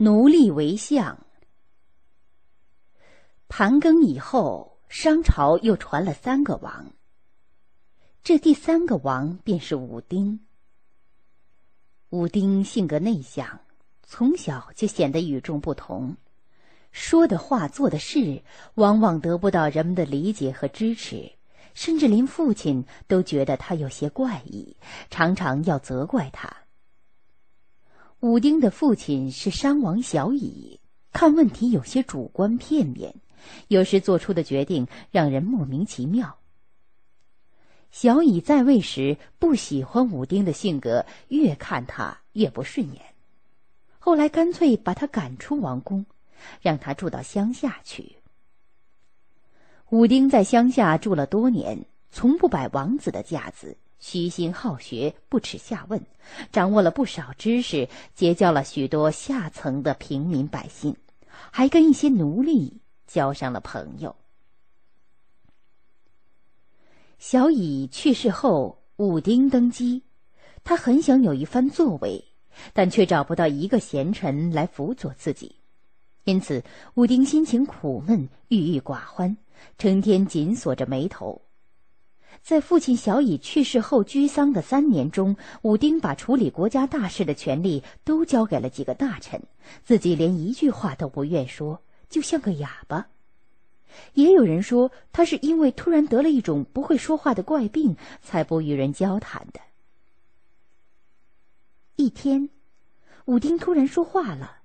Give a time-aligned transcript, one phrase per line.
[0.00, 1.26] 奴隶为相。
[3.48, 6.92] 盘庚以后，商朝又传了三个王。
[8.22, 10.38] 这第三个王便是武丁。
[12.10, 13.58] 武丁性格内向，
[14.04, 16.14] 从小就显得与众不同，
[16.92, 18.44] 说的话、做的事，
[18.74, 21.32] 往往得不到人们的理解和支持，
[21.74, 24.76] 甚至连父亲都觉得他有些怪异，
[25.10, 26.56] 常常要责怪他。
[28.20, 30.80] 武丁的父亲是商王小乙，
[31.12, 33.14] 看问题有些主观片面，
[33.68, 36.36] 有时做出的决定让人莫名其妙。
[37.92, 43.00] 小乙在位时不喜欢武丁的性格，越看他越不顺眼，
[44.00, 46.04] 后来干脆把他赶出王宫，
[46.60, 48.16] 让他住到乡下去。
[49.90, 53.76] 武丁在乡下住了多年，从不摆王子的架子。
[53.98, 56.00] 虚心好学，不耻下问，
[56.52, 60.96] 掌握了不少知识，结交了许多下层的平民百姓，
[61.50, 64.14] 还跟一些奴隶交上了朋友。
[67.18, 70.04] 小乙去世后，武丁登基，
[70.62, 72.24] 他很想有一番作为，
[72.72, 75.56] 但却找不到一个贤臣来辅佐自己，
[76.22, 76.62] 因此
[76.94, 79.36] 武丁心情苦闷，郁郁寡欢，
[79.76, 81.42] 成天紧锁着眉头。
[82.42, 89.42] 在父亲小乙去世后居丧的三年中，武丁把处理国家大事的权利都交给了几个大臣，
[89.84, 93.08] 自己连一句话都不愿说，就像个哑巴。
[94.14, 99.60] 也有人说，他是因为突然得了一种不会说话的怪病，才不与人交谈的。
[101.96, 102.48] 一天，
[103.26, 104.58] 武丁突然说话了，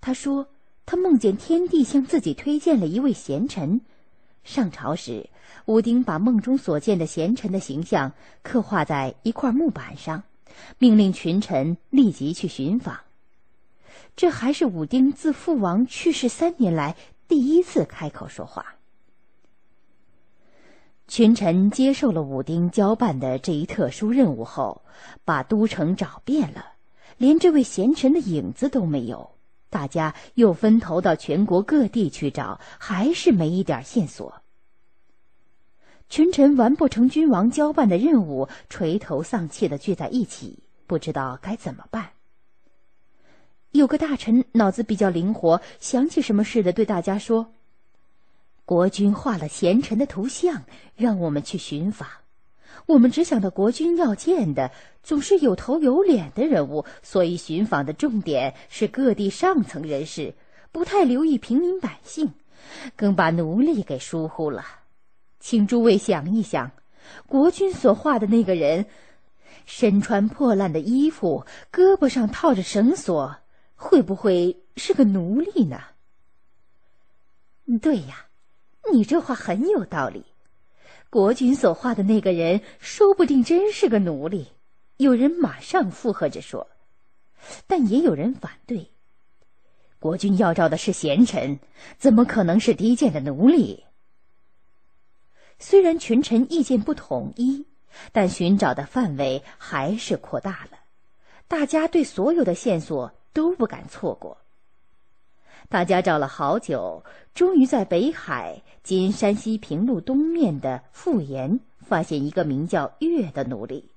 [0.00, 0.48] 他说
[0.84, 3.80] 他梦见天帝向自己推荐了一位贤臣。
[4.48, 5.28] 上朝时，
[5.66, 8.10] 武丁把梦中所见的贤臣的形象
[8.42, 10.22] 刻画在一块木板上，
[10.78, 12.98] 命令群臣立即去寻访。
[14.16, 16.96] 这还是武丁自父王去世三年来
[17.28, 18.76] 第一次开口说话。
[21.08, 24.80] 群臣接受了武丁交办的这一特殊任务后，
[25.26, 26.72] 把都城找遍了，
[27.18, 29.30] 连这位贤臣的影子都没有。
[29.70, 34.42] 大家又分头到全国各地去找，还是没一点线索。
[36.08, 42.10] 群臣完不成君王交办的任务，垂头丧气的聚在一起，不知道该怎么办。
[43.70, 47.52] 有个大臣脑子比较灵活，想起什么似的，对大家说
[48.64, 50.64] ：“国君画了贤臣的图像，
[50.96, 52.08] 让我们去寻访。”
[52.86, 54.70] 我们只想到国君要见的
[55.02, 60.34] 总是有头有脸的人物，所以寻访的重点是各地上层人士，
[60.72, 62.32] 不太留意平民百姓，
[62.96, 64.64] 更把奴隶给疏忽了。
[65.40, 66.70] 请诸位想一想，
[67.26, 68.86] 国君所画的那个人，
[69.66, 73.36] 身穿破烂的衣服，胳膊上套着绳索，
[73.76, 75.80] 会不会是个奴隶呢？
[77.80, 78.26] 对呀，
[78.92, 80.24] 你这话很有道理。
[81.10, 84.48] 国君所画的那个人，说不定真是个奴隶。
[84.98, 86.68] 有人马上附和着说，
[87.66, 88.90] 但也有人反对。
[89.98, 91.60] 国君要找的是贤臣，
[91.96, 93.84] 怎么可能是低贱的奴隶？
[95.58, 97.66] 虽然群臣意见不统一，
[98.12, 100.78] 但寻找的范围还是扩大了。
[101.48, 104.38] 大家对所有的线索都不敢错过。
[105.68, 107.04] 大家找了好久，
[107.34, 113.90] 终于在北海（今山西平路东面的富岩）发现一个名叫月的奴隶，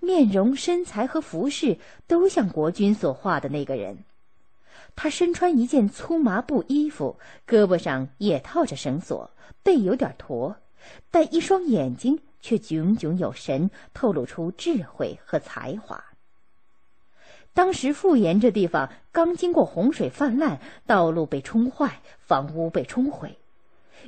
[0.00, 3.98] 面容、身材和服饰都像国君所画的那个人。
[4.94, 9.30] 他身穿一件粗麻布衣服，胳膊上也套着绳索，
[9.62, 10.56] 背有点驼，
[11.10, 16.02] 但一双眼睛却炯炯有神，透露出智慧和才华。
[17.56, 23.38] 当时富岩这地方刚经过洪水泛滥，道路被冲坏，房屋被冲毁。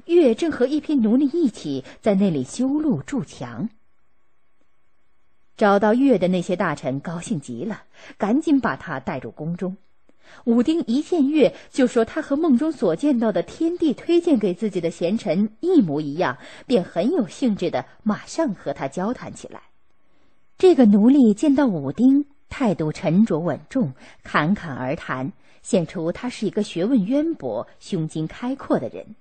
[0.04, 3.70] 月正和一批奴隶一起在那里修路筑墙。
[5.56, 7.84] 找到月的那些大臣高兴极了，
[8.19, 9.78] 赶紧把他带入宫中。
[10.44, 16.36] 武丁一见月，就说他和梦中所见到的天帝推荐给自己的贤臣一模一样，
[16.66, 19.62] 便很有兴致的马上和他交谈起来。
[20.59, 22.27] 这个奴隶见到武丁。
[22.48, 23.92] 态度沉着稳重，
[24.22, 29.15] 侃侃而谈，显出他是一个学问渊博、胸襟开阔的人。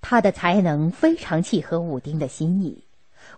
[0.00, 2.84] 他的才能非常契合武丁的心意，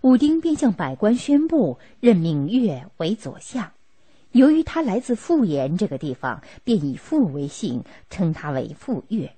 [0.01, 3.71] 武丁便向百官宣布任命岳为左相。
[4.33, 9.31] 由于他来自富岩这个地方，便以富为姓，称他为富岳。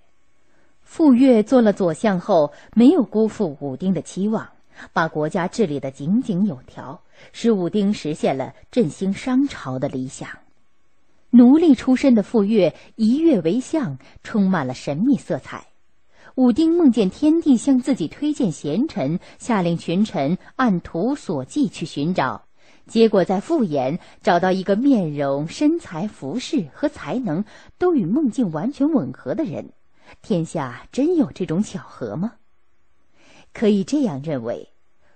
[0.82, 4.50] 富岳做了左相后，没有辜负武丁的期望。
[4.94, 10.30] 把国家治理得井井有条，使武丁实现了振兴商朝的理想。
[11.32, 15.68] 奴隶出身的傅说一跃为相，充满了神秘色彩。
[16.36, 22.46] 武丁梦见天帝向自己推荐贤臣，下令群臣按图索骥去寻找，
[22.88, 27.44] 结果在傅眼找到一个面容、身材、服饰和才能
[27.78, 29.74] 都与梦境完全吻合的人。
[30.22, 32.34] 天下真有这种巧合吗？
[33.54, 34.70] 可以这样认为，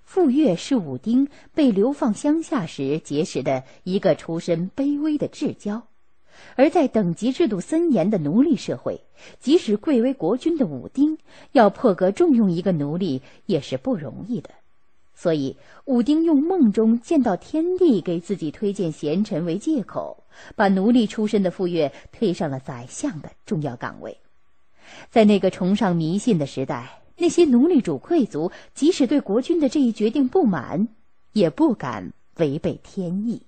[0.03, 5.83] 傅说是武丁被流放乡下时结识的一个出身卑微的至交。
[6.55, 9.01] 而在等级制度森严的奴隶社会，
[9.39, 11.19] 即使贵为国君的武丁，
[11.51, 14.49] 要破格重用一个奴隶也是不容易的。
[15.15, 20.23] 所以，武丁用梦中见到天帝给自己推荐贤臣为借口，
[20.55, 24.17] 把奴隶出身的傅说推上了宰相的重要岗位。
[25.11, 30.89] 在那个崇尚迷信的时代，那些奴隶主贵族即使对国君的这一决定不满，
[31.31, 33.43] 也不敢违背天意。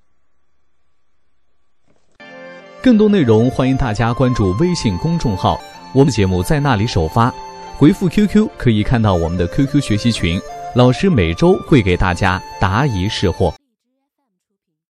[2.82, 5.60] 更多内容，欢迎大家关注微信公众号，
[5.94, 7.34] 我们节目在那里首发。
[7.76, 10.40] 回复 QQ 可以看到我们的 QQ 学习群，
[10.74, 13.54] 老师每周会给大家答疑释惑。